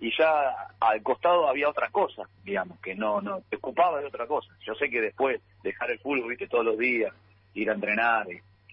y 0.00 0.16
ya 0.16 0.68
al 0.80 1.02
costado 1.02 1.48
había 1.48 1.68
otra 1.68 1.90
cosa, 1.90 2.22
digamos, 2.44 2.78
que 2.80 2.94
no, 2.94 3.20
no, 3.20 3.40
te 3.48 3.56
ocupaba 3.56 4.00
de 4.00 4.06
otra 4.06 4.26
cosa. 4.26 4.48
Yo 4.64 4.74
sé 4.74 4.88
que 4.90 5.00
después 5.00 5.40
dejar 5.62 5.90
el 5.90 5.98
fútbol, 5.98 6.28
viste, 6.28 6.46
todos 6.46 6.64
los 6.64 6.78
días, 6.78 7.12
ir 7.54 7.70
a 7.70 7.74
entrenar, 7.74 8.26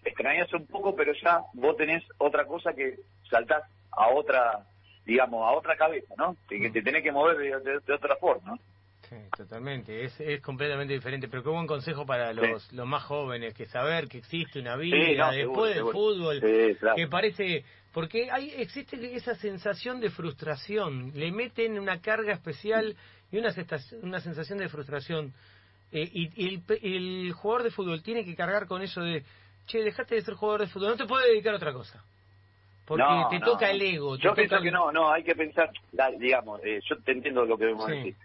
extrañas 0.03 0.53
un 0.53 0.67
poco, 0.67 0.95
pero 0.95 1.13
ya 1.13 1.41
vos 1.53 1.75
tenés 1.77 2.03
otra 2.19 2.45
cosa 2.45 2.73
que 2.73 2.99
saltás 3.29 3.63
a 3.91 4.09
otra, 4.09 4.65
digamos, 5.05 5.41
a 5.47 5.53
otra 5.53 5.75
cabeza, 5.75 6.13
¿no? 6.17 6.35
Que, 6.47 6.69
te 6.69 6.81
tenés 6.81 7.01
que 7.01 7.11
mover 7.11 7.37
de, 7.37 7.79
de 7.79 7.93
otra 7.93 8.15
forma, 8.17 8.51
¿no? 8.51 8.59
Sí, 9.09 9.15
totalmente, 9.37 10.03
es, 10.03 10.19
es 10.19 10.41
completamente 10.41 10.93
diferente, 10.93 11.27
pero 11.27 11.43
qué 11.43 11.49
buen 11.49 11.67
consejo 11.67 12.05
para 12.05 12.33
los, 12.33 12.71
los 12.73 12.87
más 12.87 13.03
jóvenes, 13.03 13.53
que 13.53 13.67
saber 13.67 14.07
que 14.07 14.17
existe 14.17 14.59
una 14.59 14.75
vida 14.75 15.31
después 15.31 15.75
del 15.75 15.83
fútbol, 15.83 16.41
que 16.41 17.07
parece, 17.07 17.63
porque 17.93 18.31
hay 18.31 18.51
existe 18.57 19.15
esa 19.15 19.35
sensación 19.35 19.99
de 19.99 20.09
frustración, 20.09 21.11
le 21.13 21.31
meten 21.31 21.77
una 21.77 22.01
carga 22.01 22.33
especial 22.33 22.95
y 23.31 23.37
una, 23.37 23.53
una 24.01 24.19
sensación 24.21 24.57
de 24.57 24.69
frustración, 24.69 25.33
eh, 25.91 26.09
y, 26.11 26.47
el, 26.47 26.63
el 26.81 27.31
jugador 27.33 27.63
de 27.63 27.71
fútbol 27.71 28.01
tiene 28.01 28.25
que 28.25 28.35
cargar 28.35 28.65
con 28.65 28.81
eso 28.81 29.01
de, 29.01 29.23
che, 29.67 29.83
dejaste 29.83 30.15
de 30.15 30.21
ser 30.21 30.33
jugador 30.33 30.61
de 30.61 30.67
fútbol, 30.67 30.89
no 30.89 30.97
te 30.97 31.05
puedes 31.05 31.27
dedicar 31.27 31.53
a 31.53 31.57
otra 31.57 31.73
cosa. 31.73 32.03
Porque 32.87 33.03
te 33.31 33.39
toca 33.39 33.69
el 33.71 33.81
ego. 33.81 34.15
yo 34.15 34.33
pienso 34.35 34.61
que 34.61 34.69
no, 34.69 34.91
no, 34.91 35.11
hay 35.11 35.23
que 35.23 35.33
pensar, 35.33 35.71
digamos, 36.19 36.61
eh, 36.63 36.79
yo 36.87 36.97
te 36.97 37.13
entiendo 37.13 37.43
lo 37.43 37.57
que 37.57 37.65
vemos 37.65 37.87
decir 37.87 38.15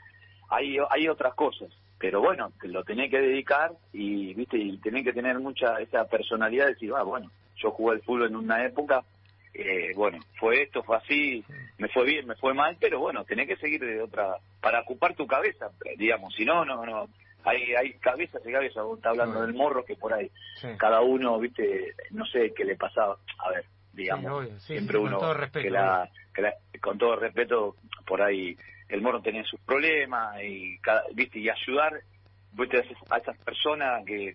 hay, 0.51 0.77
hay 0.91 1.09
otras 1.09 1.35
cosas. 1.35 1.71
Pero 1.99 2.21
bueno, 2.21 2.53
lo 2.63 2.83
tenés 2.83 3.11
que 3.11 3.21
dedicar 3.21 3.73
y, 3.93 4.33
viste, 4.35 4.57
y 4.57 4.79
tenés 4.79 5.05
que 5.05 5.13
tener 5.13 5.39
mucha 5.39 5.79
esa 5.81 6.07
personalidad 6.07 6.67
de 6.67 6.73
decir, 6.73 6.93
ah, 6.97 7.03
bueno, 7.03 7.31
yo 7.57 7.71
jugué 7.73 7.97
el 7.97 8.03
fútbol 8.03 8.29
en 8.29 8.37
una 8.37 8.65
época, 8.65 9.05
eh, 9.53 9.93
bueno, 9.95 10.19
fue 10.39 10.63
esto, 10.63 10.83
fue 10.83 10.97
así, 10.97 11.45
me 11.77 11.89
fue 11.89 12.07
bien, 12.07 12.27
me 12.27 12.37
fue 12.37 12.55
mal, 12.55 12.77
pero 12.81 13.01
bueno, 13.01 13.25
tenés 13.25 13.49
que 13.49 13.57
seguir 13.57 13.81
de 13.81 14.01
otra, 14.01 14.37
para 14.63 14.81
ocupar 14.81 15.15
tu 15.15 15.27
cabeza, 15.27 15.71
digamos, 15.99 16.35
si 16.35 16.47
no, 16.47 16.65
no, 16.65 16.87
no, 16.87 17.07
hay, 17.45 17.75
hay 17.75 17.93
cabezas 17.95 18.41
y 18.47 18.53
cabezas, 18.53 18.83
vos 18.83 18.97
estás 18.97 19.11
hablando 19.11 19.43
del 19.43 19.53
morro 19.53 19.85
que 19.85 19.97
por 19.97 20.15
ahí, 20.15 20.31
cada 20.79 21.03
uno, 21.03 21.39
viste, 21.39 21.95
no 22.13 22.25
sé 22.25 22.55
qué 22.57 22.65
le 22.65 22.77
pasaba, 22.77 23.19
a 23.39 23.51
ver, 23.51 23.65
digamos, 23.93 24.49
siempre 24.63 24.97
uno, 24.97 25.19
con 25.19 25.21
todo 25.21 25.35
respeto, 25.35 25.65
que 25.65 25.71
la, 25.71 26.11
con 26.81 26.97
todo 26.97 27.17
respeto, 27.17 27.77
por 28.07 28.23
ahí 28.23 28.57
el 28.91 29.03
morro 29.03 29.23
tenía 29.23 29.45
sus 29.45 29.61
problemas 29.61 30.43
y 30.43 30.79
viste 31.15 31.39
y 31.39 31.49
ayudar 31.49 32.01
¿viste? 32.53 32.85
a 33.11 33.17
esas 33.19 33.39
personas 33.39 34.05
que 34.05 34.35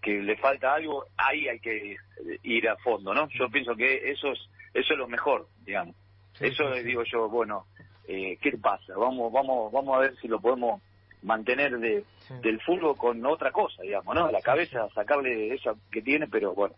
que 0.00 0.22
le 0.22 0.36
falta 0.36 0.74
algo 0.74 1.04
ahí 1.16 1.48
hay 1.48 1.58
que 1.58 1.96
ir 2.42 2.68
a 2.68 2.76
fondo 2.76 3.12
no 3.12 3.28
yo 3.30 3.48
pienso 3.48 3.74
que 3.74 4.10
eso 4.10 4.32
es 4.32 4.38
eso 4.74 4.92
es 4.92 4.98
lo 4.98 5.08
mejor 5.08 5.48
digamos. 5.64 5.96
Eso 6.38 6.70
digo 6.84 7.02
yo 7.10 7.28
bueno 7.28 7.66
eh, 8.06 8.36
qué 8.40 8.52
pasa 8.58 8.94
vamos 8.96 9.32
vamos 9.32 9.72
vamos 9.72 9.96
a 9.96 10.00
ver 10.00 10.16
si 10.20 10.28
lo 10.28 10.40
podemos 10.40 10.80
mantener 11.22 11.78
de, 11.78 12.04
del 12.42 12.60
fútbol 12.60 12.96
con 12.96 13.24
otra 13.26 13.50
cosa 13.50 13.82
digamos 13.82 14.14
no 14.14 14.30
la 14.30 14.40
cabeza 14.42 14.88
sacarle 14.94 15.54
eso 15.54 15.76
que 15.90 16.02
tiene 16.02 16.28
pero 16.28 16.54
bueno 16.54 16.74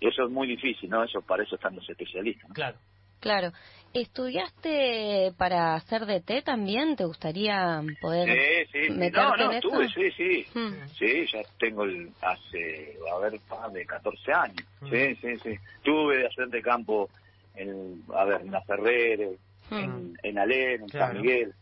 eso 0.00 0.24
es 0.24 0.30
muy 0.30 0.46
difícil 0.46 0.90
no 0.90 1.02
eso 1.02 1.22
para 1.22 1.42
eso 1.42 1.56
están 1.56 1.74
los 1.74 1.88
especialistas 1.88 2.52
claro 2.52 2.76
Claro. 3.20 3.52
¿Estudiaste 3.94 5.32
para 5.38 5.74
hacer 5.74 6.04
DT 6.04 6.44
también? 6.44 6.94
¿Te 6.94 7.04
gustaría 7.04 7.82
poder 8.00 8.28
sí, 8.70 8.86
sí. 8.86 8.92
meterte 8.92 9.44
no, 9.44 9.52
no, 9.52 9.60
Tuve, 9.60 9.88
sí, 9.88 10.10
sí. 10.10 10.46
Hmm. 10.54 10.74
Sí, 10.98 11.26
ya 11.32 11.40
tengo 11.58 11.84
el, 11.84 12.10
hace, 12.20 12.98
a 13.10 13.18
ver, 13.18 13.40
más 13.48 13.72
de 13.72 13.86
14 13.86 14.32
años. 14.32 14.66
Hmm. 14.80 14.90
Sí, 14.90 15.14
sí, 15.16 15.36
sí. 15.38 15.58
Tuve 15.82 16.18
de 16.18 16.26
ayudante 16.26 16.58
de 16.58 16.62
campo 16.62 17.08
en, 17.54 18.02
a 18.14 18.24
ver, 18.24 18.42
en 18.42 18.52
La 18.52 18.60
Ferrere, 18.60 19.38
hmm. 19.70 19.74
en, 19.74 20.18
en 20.22 20.38
Alén, 20.38 20.82
en 20.82 20.88
San 20.90 21.20
Miguel. 21.20 21.54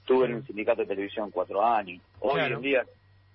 Estuve 0.00 0.26
en 0.26 0.32
el 0.36 0.46
sindicato 0.46 0.80
de 0.80 0.88
televisión 0.88 1.30
cuatro 1.30 1.64
años. 1.64 2.02
Hoy 2.18 2.40
en 2.40 2.60
día 2.60 2.84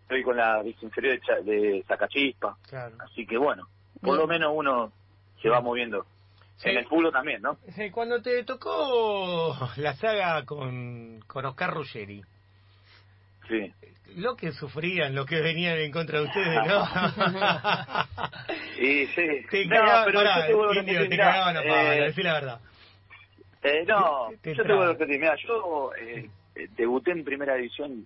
estoy 0.01 0.23
con 0.23 0.35
la 0.35 0.61
inferior 0.81 1.19
de, 1.45 1.53
de 1.53 1.83
Zacachispa. 1.87 2.57
Así 2.99 3.25
que 3.25 3.37
bueno, 3.37 3.69
por 4.01 4.17
lo 4.17 4.27
menos 4.27 4.51
uno 4.53 4.91
se 5.41 5.47
va 5.47 5.61
moviendo 5.61 6.05
en 6.63 6.77
el 6.77 6.85
culo 6.87 7.11
también, 7.11 7.41
¿no? 7.41 7.57
Sí, 7.75 7.89
cuando 7.91 8.21
te 8.21 8.43
tocó 8.43 9.55
la 9.77 9.93
saga 9.95 10.45
con, 10.45 11.21
con 11.27 11.45
Oscar 11.45 11.73
Ruggeri. 11.73 12.23
Sí. 13.47 13.73
Lo 14.15 14.35
que 14.35 14.51
sufrían, 14.51 15.13
lo 15.13 15.25
que 15.25 15.41
venían 15.41 15.77
en 15.77 15.91
contra 15.91 16.19
de 16.19 16.25
ustedes, 16.25 16.59
¿no? 16.67 16.85
sí, 18.77 19.07
sí. 19.07 19.27
Te 19.49 19.67
cagaban, 19.67 20.05
pero 20.05 20.19
pará, 20.19 20.45
te, 20.47 20.79
indio, 20.79 21.09
te 21.09 21.17
cagaban 21.17 21.57
a 21.57 21.95
eh, 21.95 22.01
decir 22.01 22.23
la 22.23 22.33
verdad. 22.33 22.61
Eh, 23.63 23.83
no, 23.87 24.31
yo 24.31 24.63
te 24.63 24.73
voy 24.73 24.83
a 24.83 24.87
repetir, 24.89 25.19
mira, 25.19 25.35
yo 25.37 25.91
eh, 25.95 26.29
eh, 26.55 26.67
debuté 26.77 27.11
en 27.11 27.23
primera 27.23 27.55
división 27.55 28.05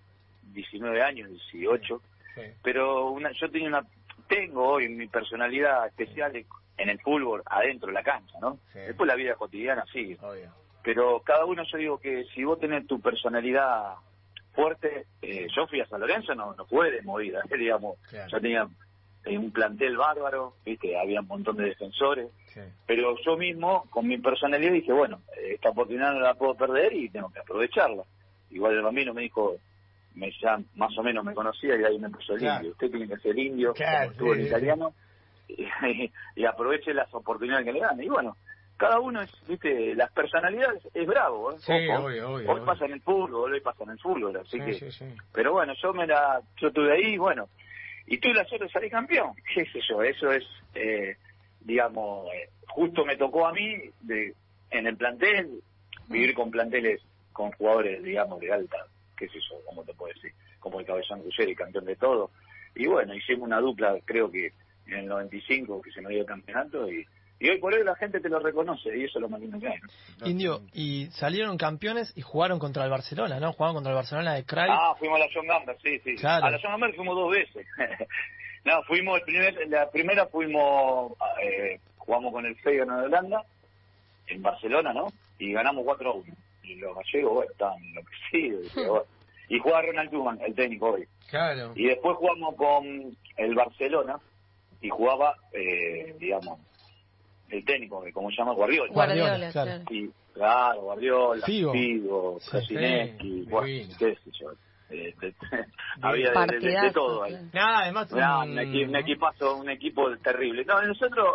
19 0.53 1.01
años, 1.01 1.29
18, 1.51 2.01
sí. 2.35 2.41
pero 2.63 3.11
una, 3.11 3.31
yo 3.33 3.51
tenía 3.51 3.67
una, 3.67 3.85
tengo 4.29 4.65
hoy 4.65 4.87
mi 4.87 5.07
personalidad 5.07 5.85
especial 5.87 6.33
en 6.79 6.89
el 6.89 6.99
fútbol 6.99 7.43
adentro 7.45 7.87
de 7.87 7.93
la 7.93 8.03
cancha, 8.03 8.39
¿no? 8.41 8.59
Después 8.73 9.07
la 9.07 9.15
vida 9.15 9.35
cotidiana 9.35 9.85
sí. 9.91 10.17
pero 10.83 11.21
cada 11.21 11.45
uno 11.45 11.63
yo 11.69 11.77
digo 11.77 11.99
que 11.99 12.23
si 12.33 12.43
vos 12.43 12.59
tenés 12.59 12.87
tu 12.87 12.99
personalidad 13.01 13.95
fuerte, 14.53 15.05
eh, 15.21 15.47
yo 15.55 15.67
fui 15.67 15.81
a 15.81 15.87
San 15.87 15.99
Lorenzo, 15.99 16.33
no, 16.35 16.53
no 16.55 16.65
fue 16.65 16.91
de 16.91 17.01
movida, 17.01 17.41
digamos, 17.57 17.97
yo 18.31 18.39
tenía 18.39 18.67
un 19.25 19.51
plantel 19.51 19.97
bárbaro, 19.97 20.55
viste, 20.65 20.97
había 20.97 21.19
un 21.19 21.27
montón 21.27 21.57
de 21.57 21.65
defensores, 21.65 22.29
pero 22.87 23.15
yo 23.23 23.37
mismo, 23.37 23.85
con 23.89 24.07
mi 24.07 24.17
personalidad, 24.17 24.71
dije, 24.71 24.93
bueno, 24.93 25.21
esta 25.37 25.69
oportunidad 25.69 26.13
no 26.13 26.21
la 26.21 26.33
puedo 26.33 26.55
perder 26.55 26.93
y 26.93 27.09
tengo 27.09 27.29
que 27.29 27.39
aprovecharla. 27.39 28.03
Igual 28.49 28.75
el 28.75 28.81
bambino 28.81 29.13
me 29.13 29.21
dijo, 29.21 29.57
me 30.15 30.31
ya 30.41 30.59
más 30.75 30.97
o 30.97 31.03
menos 31.03 31.23
me 31.23 31.33
conocía 31.33 31.79
y 31.79 31.83
ahí 31.83 31.99
me 31.99 32.09
puso 32.09 32.33
el 32.33 32.43
indio. 32.43 32.71
Usted 32.71 32.89
tiene 32.89 33.07
que 33.07 33.17
ser 33.17 33.37
indio, 33.37 33.73
como 33.73 34.11
estuvo 34.11 34.33
el 34.33 34.47
italiano, 34.47 34.93
y, 36.35 36.45
aproveche 36.45 36.93
las 36.93 37.13
oportunidades 37.13 37.65
que 37.65 37.73
le 37.73 37.79
dan. 37.79 38.01
Y 38.01 38.07
bueno, 38.07 38.37
cada 38.77 38.99
uno 38.99 39.21
es, 39.21 39.31
viste, 39.47 39.95
las 39.95 40.11
personalidades 40.11 40.87
es 40.93 41.07
bravo. 41.07 41.51
¿eh? 41.51 41.57
hoy 42.47 42.61
pasa 42.65 42.85
en 42.85 42.93
el 42.93 43.01
fútbol, 43.01 43.53
hoy 43.53 43.61
pasa 43.61 43.83
en 43.83 43.91
el 43.91 43.99
fútbol, 43.99 44.37
así 44.37 44.59
que. 44.59 44.89
Pero 45.33 45.53
bueno, 45.53 45.73
yo 45.81 45.93
me 45.93 46.07
la, 46.07 46.41
yo 46.57 46.67
estuve 46.69 46.93
ahí, 46.93 47.17
bueno, 47.17 47.49
y 48.07 48.17
tuve 48.17 48.33
la 48.33 48.45
suerte 48.45 48.65
de 48.65 48.71
salir 48.71 48.91
campeón. 48.91 49.33
¿Qué 49.53 49.65
sé 49.65 49.79
yo? 49.87 50.01
Eso 50.01 50.31
es, 50.31 50.43
eh, 50.75 51.17
digamos, 51.61 52.27
eh, 52.33 52.49
justo 52.67 53.05
me 53.05 53.17
tocó 53.17 53.47
a 53.47 53.53
mí 53.53 53.75
de, 54.01 54.33
en 54.71 54.87
el 54.87 54.97
plantel 54.97 55.61
vivir 56.07 56.33
con 56.33 56.51
planteles, 56.51 57.01
con 57.33 57.51
jugadores, 57.51 58.03
digamos, 58.03 58.39
de 58.39 58.51
alta, 58.51 58.77
qué 59.15 59.27
sé 59.27 59.39
yo, 59.49 59.57
como 59.65 59.83
te 59.83 59.93
puedo 59.93 60.13
decir, 60.13 60.33
como 60.59 60.79
el 60.79 60.85
Cabezón 60.85 61.23
Ruggeri, 61.23 61.55
campeón 61.55 61.85
de 61.85 61.95
todo. 61.95 62.31
Y 62.75 62.87
bueno, 62.87 63.13
hicimos 63.13 63.47
una 63.47 63.59
dupla, 63.59 63.97
creo 64.05 64.31
que 64.31 64.53
en 64.93 65.01
el 65.01 65.07
95, 65.07 65.81
que 65.81 65.91
se 65.91 66.01
me 66.01 66.09
dio 66.09 66.21
el 66.21 66.25
campeonato, 66.25 66.89
y 66.91 67.05
y 67.39 67.49
hoy 67.49 67.57
por 67.59 67.73
hoy 67.73 67.83
la 67.85 67.95
gente 67.95 68.19
te 68.19 68.27
lo 68.27 68.39
reconoce 68.39 68.95
y 68.97 69.05
eso 69.05 69.17
es 69.17 69.21
lo 69.21 69.29
más 69.29 69.39
lindo 69.39 69.59
que 69.59 69.67
hay. 69.67 69.79
Indio, 70.25 70.61
y 70.73 71.05
salieron 71.11 71.57
campeones 71.57 72.11
y 72.17 72.21
jugaron 72.21 72.59
contra 72.59 72.83
el 72.83 72.89
Barcelona, 72.89 73.39
¿no? 73.39 73.53
Jugaron 73.53 73.75
contra 73.75 73.91
el 73.93 73.95
Barcelona 73.95 74.33
de 74.33 74.43
Cray. 74.43 74.69
Ah, 74.69 74.93
fuimos 74.99 75.21
a 75.21 75.25
la 75.25 75.29
John 75.33 75.47
Gamber, 75.47 75.77
sí, 75.81 75.99
sí. 75.99 76.15
A 76.25 76.49
la 76.49 76.59
John 76.61 76.71
Gamber 76.71 76.93
fuimos 76.95 77.15
dos 77.15 77.31
veces. 77.31 77.65
no, 78.65 78.83
fuimos, 78.83 79.19
el 79.19 79.23
primer, 79.23 79.69
la 79.69 79.89
primera 79.89 80.27
fuimos, 80.27 81.13
eh, 81.41 81.79
jugamos 81.97 82.33
con 82.33 82.45
el 82.45 82.57
Feyenoord 82.57 82.99
de 82.99 83.05
Holanda, 83.05 83.43
en 84.27 84.41
Barcelona, 84.41 84.93
¿no? 84.93 85.07
Y 85.37 85.53
ganamos 85.53 85.85
4 85.85 86.09
a 86.09 86.13
1. 86.13 86.25
Y 86.63 86.75
los 86.75 86.93
gallegos, 86.93 87.33
bueno, 87.35 87.51
estaban 87.51 87.81
enloquecidos. 87.81 88.75
Y, 88.75 88.79
bueno. 88.85 89.03
y 89.47 89.59
jugaba 89.59 89.83
Ronald 89.83 90.11
Koeman, 90.11 90.41
el 90.41 90.53
técnico 90.53 90.91
hoy. 90.91 91.07
Claro. 91.29 91.71
Y 91.73 91.85
después 91.85 92.17
jugamos 92.17 92.55
con 92.55 93.15
el 93.37 93.55
Barcelona 93.55 94.19
y 94.81 94.89
jugaba, 94.89 95.35
eh, 95.53 96.15
digamos, 96.19 96.59
el 97.49 97.65
técnico, 97.65 98.03
que 98.03 98.13
como 98.13 98.29
se 98.29 98.37
llama 98.37 98.53
Guardiola. 98.53 98.93
Guardiola, 98.93 99.51
claro. 99.51 99.83
Sí, 99.89 100.11
claro, 100.33 100.81
Guardiola, 100.81 101.45
Figo, 101.45 101.71
Figo 101.71 102.39
qué 103.99 104.15
sé 104.15 104.31
yo. 104.39 104.51
Eh, 104.91 105.13
había 106.01 106.31
de, 106.31 106.91
todo 106.91 107.23
ahí. 107.23 107.37
Nada, 107.53 107.83
además 107.83 108.11
un... 108.11 108.57
un, 108.57 108.95
equipazo, 108.95 109.57
un 109.57 109.69
equipo 109.69 110.15
terrible. 110.17 110.65
No, 110.65 110.81
nosotros 110.81 111.27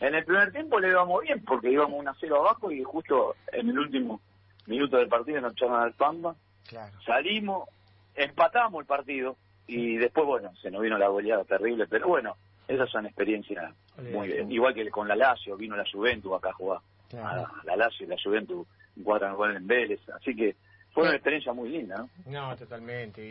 en 0.00 0.14
el 0.14 0.24
primer 0.24 0.52
tiempo 0.52 0.78
le 0.78 0.88
íbamos 0.88 1.22
bien 1.22 1.44
porque 1.44 1.70
íbamos 1.70 1.98
1 2.00 2.10
a 2.10 2.16
0 2.18 2.36
abajo 2.36 2.70
y 2.70 2.82
justo 2.82 3.34
en 3.52 3.68
el 3.68 3.78
último 3.78 4.20
minuto 4.66 4.96
del 4.96 5.08
partido 5.08 5.40
nos 5.40 5.52
echaron 5.52 5.82
al 5.82 5.92
Pamba. 5.92 6.34
Claro. 6.66 6.92
Salimos, 7.04 7.68
empatamos 8.14 8.80
el 8.80 8.86
partido 8.86 9.36
y 9.66 9.96
después, 9.96 10.26
bueno, 10.26 10.54
se 10.62 10.70
nos 10.70 10.80
vino 10.80 10.96
la 10.96 11.08
goleada 11.08 11.44
terrible, 11.44 11.86
pero 11.88 12.08
bueno, 12.08 12.36
esas 12.68 12.90
son 12.90 13.06
experiencias 13.06 13.74
muy 14.12 14.28
bien. 14.28 14.52
Igual 14.52 14.74
que 14.74 14.88
con 14.90 15.08
la 15.08 15.16
Lazio, 15.16 15.56
vino 15.56 15.76
la 15.76 15.84
Juventus 15.90 16.32
acá 16.36 16.50
a 16.50 16.52
jugar. 16.52 16.80
la 17.12 17.76
Lazio 17.76 18.06
y 18.06 18.08
la 18.10 18.16
Juventus 18.22 18.66
jugaron 19.02 19.56
en 19.56 19.66
Vélez. 19.66 20.00
Así 20.10 20.36
que 20.36 20.54
fue 20.92 21.04
una 21.04 21.14
experiencia 21.14 21.52
muy 21.52 21.68
linda, 21.70 21.96
¿no? 21.96 22.08
No, 22.26 22.56
totalmente. 22.56 23.22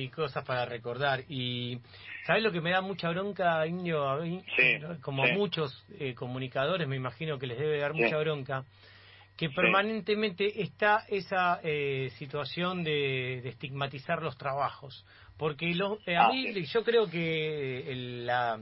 Y, 0.00 0.08
cosas 0.08 0.44
para 0.44 0.64
recordar. 0.64 1.24
Y 1.28 1.78
¿sabes 2.24 2.42
lo 2.42 2.52
que 2.52 2.60
me 2.60 2.70
da 2.70 2.80
mucha 2.80 3.10
bronca, 3.10 3.66
Indio? 3.66 4.08
A 4.08 4.20
mí, 4.20 4.42
como 5.02 5.24
a 5.24 5.32
muchos 5.32 5.84
eh, 5.98 6.14
comunicadores, 6.14 6.86
me 6.88 6.96
imagino 6.96 7.38
que 7.38 7.46
les 7.46 7.58
debe 7.58 7.78
dar 7.78 7.94
mucha 7.94 8.16
bronca, 8.18 8.64
que 9.36 9.50
permanentemente 9.50 10.62
está 10.62 11.04
esa 11.08 11.60
eh, 11.62 12.10
situación 12.18 12.84
de, 12.84 13.38
estigmatizar 13.48 14.22
los 14.22 14.36
trabajos. 14.38 15.04
Porque 15.36 15.74
lo, 15.74 15.98
eh, 16.06 16.16
a 16.16 16.26
ah, 16.26 16.32
mí, 16.32 16.64
yo 16.64 16.82
creo 16.82 17.10
que 17.10 17.92
la 18.24 18.58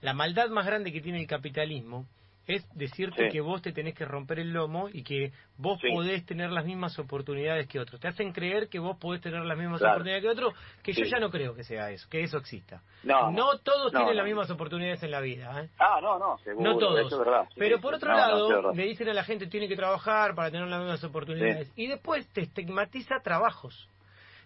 la 0.00 0.14
maldad 0.14 0.48
más 0.48 0.66
grande 0.66 0.92
que 0.92 1.00
tiene 1.00 1.20
el 1.20 1.26
capitalismo 1.26 2.06
es 2.48 2.66
decirte 2.74 3.28
que 3.28 3.42
vos 3.42 3.60
te 3.60 3.72
tenés 3.72 3.94
que 3.94 4.06
romper 4.06 4.38
el 4.38 4.54
lomo 4.54 4.88
y 4.90 5.04
que 5.04 5.32
vos 5.58 5.78
podés 5.92 6.24
tener 6.24 6.50
las 6.50 6.64
mismas 6.64 6.98
oportunidades 6.98 7.68
que 7.68 7.78
otros. 7.78 8.00
Te 8.00 8.08
hacen 8.08 8.32
creer 8.32 8.70
que 8.70 8.78
vos 8.78 8.96
podés 8.96 9.20
tener 9.20 9.44
las 9.44 9.58
mismas 9.58 9.82
oportunidades 9.82 10.22
que 10.22 10.30
otros, 10.30 10.54
que 10.82 10.94
yo 10.94 11.04
ya 11.04 11.18
no 11.20 11.30
creo 11.30 11.54
que 11.54 11.62
sea 11.62 11.90
eso, 11.90 12.08
que 12.08 12.22
eso 12.22 12.38
exista. 12.38 12.80
No, 13.02 13.30
no 13.30 13.58
todos 13.58 13.92
tienen 13.92 14.16
las 14.16 14.24
mismas 14.24 14.50
oportunidades 14.50 15.02
en 15.02 15.10
la 15.10 15.20
vida. 15.20 15.62
¿eh? 15.62 15.68
Ah, 15.78 15.98
no, 16.00 16.18
no, 16.18 16.38
seguro. 16.38 16.72
No 16.72 16.78
todos. 16.78 17.12
es 17.12 17.18
verdad, 17.18 17.48
Pero 17.54 17.80
por 17.82 17.94
otro 17.94 18.14
lado, 18.14 18.72
le 18.72 18.84
dicen 18.84 19.10
a 19.10 19.12
la 19.12 19.24
gente 19.24 19.46
tiene 19.46 19.68
que 19.68 19.76
trabajar 19.76 20.34
para 20.34 20.50
tener 20.50 20.68
las 20.68 20.80
mismas 20.80 21.04
oportunidades. 21.04 21.70
Y 21.76 21.86
después 21.86 22.26
te 22.32 22.40
estigmatiza 22.40 23.20
trabajos. 23.22 23.88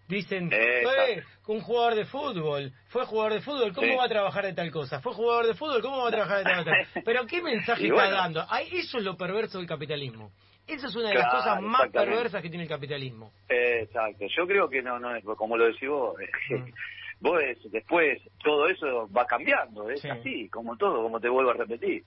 Dicen, 0.09 0.51
fue 0.51 1.55
un 1.55 1.61
jugador 1.61 1.95
de 1.95 2.05
fútbol, 2.05 2.73
fue 2.89 3.05
jugador 3.07 3.35
de 3.35 3.41
fútbol, 3.41 3.73
¿cómo 3.73 3.97
va 3.97 4.05
a 4.05 4.09
trabajar 4.09 4.45
de 4.45 4.53
tal 4.53 4.71
cosa? 4.71 5.01
Fue 5.01 5.15
jugador 5.15 5.47
de 5.47 5.55
fútbol, 5.55 5.81
¿cómo 5.81 6.03
va 6.03 6.09
a 6.09 6.13
trabajar 6.13 6.39
de 6.39 6.45
tal 6.45 6.65
cosa? 6.65 7.01
Pero 7.05 7.27
¿qué 7.27 7.41
mensaje 7.41 7.87
está 7.87 8.11
dando? 8.11 8.47
eso 8.73 8.99
es 8.99 9.05
lo 9.05 9.17
perverso 9.17 9.59
del 9.59 9.67
capitalismo. 9.67 10.31
Esa 10.67 10.87
es 10.87 10.97
una 10.97 11.09
de 11.09 11.15
las 11.15 11.33
cosas 11.33 11.61
más 11.61 11.91
perversas 11.91 12.41
que 12.41 12.49
tiene 12.49 12.65
el 12.65 12.69
capitalismo. 12.69 13.33
Exacto. 13.49 14.27
Yo 14.37 14.47
creo 14.47 14.69
que 14.69 14.81
no, 14.81 14.99
no 14.99 15.15
es 15.15 15.25
como 15.37 15.57
lo 15.57 15.67
decís 15.67 15.89
vos. 15.89 16.15
Mm. 16.51 16.71
vos 17.21 17.41
después 17.65 18.21
todo 18.43 18.69
eso 18.69 19.09
va 19.17 19.27
cambiando, 19.27 19.91
es 19.91 20.05
así, 20.05 20.49
como 20.49 20.77
todo, 20.77 21.03
como 21.03 21.21
te 21.21 21.29
vuelvo 21.29 21.51
a 21.51 21.55
repetir. 21.55 22.05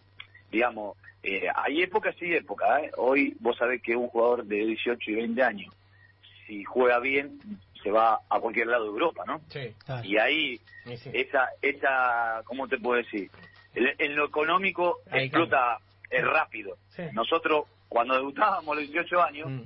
Digamos, 0.52 0.98
eh, 1.24 1.48
hay 1.54 1.82
épocas 1.82 2.16
y 2.22 2.34
épocas. 2.34 2.84
¿eh? 2.84 2.92
Hoy 2.98 3.36
vos 3.40 3.58
sabés 3.58 3.82
que 3.82 3.96
un 3.96 4.08
jugador 4.08 4.46
de 4.46 4.58
18 4.58 5.12
y 5.12 5.16
20 5.16 5.44
años, 5.44 5.76
si 6.46 6.64
juega 6.64 7.00
bien, 7.00 7.40
se 7.86 7.92
va 7.92 8.20
a 8.28 8.40
cualquier 8.40 8.66
lado 8.66 8.86
de 8.86 8.90
Europa, 8.90 9.24
¿no? 9.28 9.42
Sí, 9.48 9.72
Y 10.04 10.18
ahí, 10.18 10.60
esa, 10.86 11.50
esa, 11.62 12.42
¿cómo 12.46 12.68
te 12.68 12.80
puedo 12.80 12.98
decir? 12.98 13.30
En, 13.76 14.16
lo 14.16 14.26
económico 14.26 15.02
explota 15.12 15.78
rápido. 16.10 16.78
Nosotros, 17.14 17.66
cuando 17.88 18.16
debutábamos 18.16 18.76
a 18.76 18.82
los 18.82 18.90
18 18.92 19.22
años, 19.22 19.52
mm. 19.52 19.62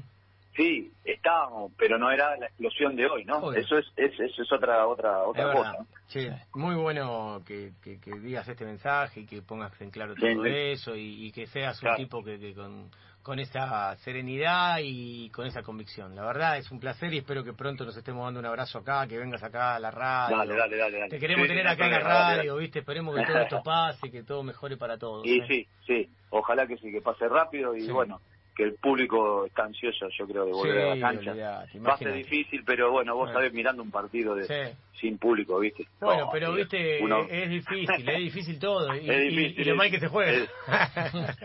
sí, 0.54 0.92
estábamos, 1.06 1.72
pero 1.78 1.98
no 1.98 2.12
era 2.12 2.36
la 2.36 2.48
explosión 2.48 2.98
de 2.98 3.08
hoy, 3.08 3.24
¿no? 3.24 3.54
Eso 3.54 3.78
es, 3.78 3.86
es, 3.96 4.20
eso 4.20 4.42
es 4.42 4.52
otra, 4.52 4.86
otra, 4.86 5.24
otra 5.24 5.54
cosa. 5.54 5.78
Sí, 6.08 6.28
muy 6.56 6.76
bueno 6.76 7.42
que, 7.48 7.72
que, 7.82 8.00
digas 8.20 8.50
este 8.50 8.66
mensaje 8.66 9.22
y 9.22 9.26
que 9.26 9.42
pongas 9.42 9.80
en 9.80 9.92
claro 9.92 10.14
todo 10.14 10.44
eso 10.44 10.94
y, 10.94 11.32
que 11.32 11.48
seas 11.48 11.82
un 11.84 11.96
tipo 11.96 12.22
que, 12.22 12.38
que 12.38 12.54
con 12.54 12.92
con 13.22 13.40
esa 13.40 13.96
serenidad 13.98 14.78
y 14.82 15.30
con 15.30 15.46
esa 15.46 15.62
convicción. 15.62 16.16
La 16.16 16.26
verdad 16.26 16.58
es 16.58 16.72
un 16.72 16.80
placer 16.80 17.14
y 17.14 17.20
espero 17.20 17.44
que 17.44 17.54
pronto 17.54 17.86
nos 17.86 17.96
estemos 17.96 18.26
dando 18.26 18.40
un 18.40 18.46
abrazo 18.46 18.80
acá, 18.80 19.06
que 19.08 19.18
vengas 19.18 19.44
acá 19.44 19.76
a 19.76 19.80
la 19.80 19.92
radio. 19.92 20.38
Dale, 20.38 20.56
dale, 20.56 20.78
dale. 20.78 21.10
Te 21.10 21.20
queremos 21.20 21.48
tener 21.48 21.68
acá 21.68 21.86
en 21.86 21.92
la 21.92 22.00
radio, 22.00 22.58
¿viste? 22.58 22.80
Esperemos 22.80 23.16
que 23.16 23.26
todo 23.26 23.40
esto 23.40 23.62
pase, 23.64 24.10
que 24.10 24.24
todo 24.24 24.44
mejore 24.44 24.78
para 24.78 24.98
todos. 24.98 25.26
Y 25.26 25.40
¿eh? 25.40 25.46
sí, 25.48 25.68
sí, 25.86 26.10
ojalá 26.30 26.66
que 26.66 26.78
sí, 26.78 26.92
que 26.92 27.02
pase 27.02 27.28
rápido 27.28 27.76
y 27.76 27.90
bueno, 27.92 28.22
que 28.60 28.66
el 28.66 28.74
público 28.74 29.46
está 29.46 29.64
ansioso, 29.64 30.10
yo 30.10 30.28
creo, 30.28 30.46
de 30.46 30.52
volver 30.52 30.82
a 30.82 30.96
la 30.96 31.00
cancha. 31.00 31.34
Va 31.34 31.94
a 31.94 31.98
ser 31.98 32.12
difícil, 32.12 32.62
pero 32.66 32.92
bueno, 32.92 33.16
vos 33.16 33.32
sabés 33.32 33.54
mirando 33.54 33.82
un 33.82 33.90
partido 33.90 34.36
de 34.36 34.76
sin 35.00 35.18
público, 35.18 35.58
¿viste? 35.60 35.88
Bueno, 36.02 36.28
pero 36.30 36.52
viste, 36.52 37.00
es 37.00 37.50
difícil, 37.50 38.10
es 38.10 38.18
difícil 38.18 38.60
todo. 38.60 38.94
Y, 38.98 39.00
es 39.10 39.22
difícil, 39.30 39.62
y, 39.62 39.64
lo 39.64 39.76
mal 39.78 39.90
que 39.90 40.02
se 40.02 40.10
juega. 40.10 40.46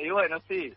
y 0.02 0.08
bueno, 0.08 0.40
sí 0.48 0.72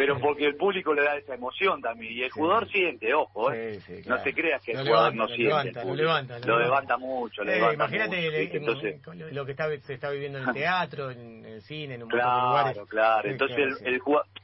pero 0.00 0.18
porque 0.18 0.46
el 0.46 0.56
público 0.56 0.94
le 0.94 1.02
da 1.02 1.18
esa 1.18 1.34
emoción 1.34 1.82
también 1.82 2.14
y 2.14 2.22
el 2.22 2.30
jugador 2.30 2.66
siente, 2.70 3.12
ojo, 3.12 3.52
¿eh? 3.52 3.78
no 4.06 4.22
te 4.22 4.32
creas 4.32 4.62
que 4.64 4.72
el 4.72 4.88
jugador 4.88 5.14
no 5.14 5.28
siente. 5.28 5.84
lo, 5.84 5.94
levanta, 5.94 6.38
lo, 6.38 6.58
levanta, 6.58 6.96
mucho, 6.96 7.44
lo 7.44 7.52
levanta 7.52 7.74
Imagínate 7.74 8.56
Entonces, 8.56 8.98
lo 9.30 9.44
que 9.44 9.50
está, 9.50 9.68
se 9.82 9.92
está 9.92 10.08
viviendo 10.08 10.38
en 10.38 10.48
el 10.48 10.54
teatro, 10.54 11.10
en 11.10 11.44
el 11.44 11.60
cine, 11.60 11.96
en 11.96 12.04
un 12.04 12.08
montón 12.08 12.18
de 12.18 12.40
lugares. 12.40 12.72
Claro, 12.72 12.86
claro. 12.86 13.28
Entonces 13.28 13.58
el, 13.58 13.88
el 13.88 14.00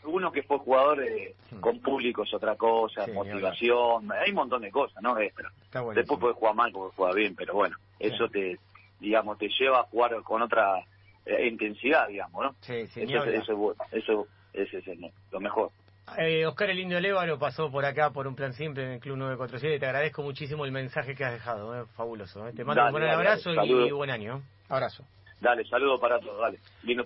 uno 0.06 0.32
que 0.32 0.42
fue 0.42 0.58
jugador 0.58 1.02
eh, 1.02 1.34
con 1.60 1.80
público 1.80 2.24
es 2.24 2.32
otra 2.34 2.56
cosa, 2.56 3.06
motivación, 3.08 4.10
hay 4.12 4.30
un 4.30 4.36
montón 4.36 4.62
de 4.62 4.70
cosas, 4.70 5.02
¿no? 5.02 5.18
Extra. 5.18 5.50
Después 5.94 6.20
puedes 6.20 6.36
jugar 6.36 6.54
mal 6.54 6.72
porque 6.72 6.96
juega 6.96 7.14
bien, 7.14 7.34
pero 7.34 7.54
bueno, 7.54 7.76
eso 7.98 8.28
te, 8.28 8.58
digamos, 9.00 9.38
te 9.38 9.48
lleva 9.48 9.80
a 9.80 9.84
jugar 9.84 10.22
con 10.22 10.42
otra 10.42 10.84
eh, 11.24 11.46
intensidad, 11.46 12.08
digamos, 12.08 12.44
¿no? 12.44 12.54
Sí, 12.60 12.86
sí, 12.88 13.02
eso, 13.02 13.24
eso, 13.24 13.76
eso 13.92 14.26
ese 14.56 14.78
es 14.78 14.98
lo 15.30 15.40
mejor. 15.40 15.70
Eh, 16.18 16.46
Oscar 16.46 16.70
el 16.70 16.78
Indio 16.78 17.00
Lévaro 17.00 17.38
pasó 17.38 17.70
por 17.70 17.84
acá 17.84 18.10
por 18.10 18.26
un 18.26 18.36
plan 18.36 18.52
simple 18.52 18.84
en 18.84 18.90
el 18.92 19.00
Club 19.00 19.16
947. 19.16 19.80
Te 19.80 19.86
agradezco 19.86 20.22
muchísimo 20.22 20.64
el 20.64 20.72
mensaje 20.72 21.14
que 21.14 21.24
has 21.24 21.32
dejado, 21.32 21.82
eh, 21.82 21.84
fabuloso. 21.96 22.46
Eh. 22.46 22.52
Te 22.54 22.64
mando 22.64 22.84
un 22.86 22.92
buen 22.92 23.04
abrazo 23.04 23.50
y, 23.64 23.90
buen 23.90 24.10
año. 24.10 24.42
Abrazo. 24.68 25.04
Dale, 25.40 25.64
saludo 25.64 25.98
para 25.98 26.18
todos, 26.18 26.40
dale. 26.40 26.58
Lindo 26.84 27.04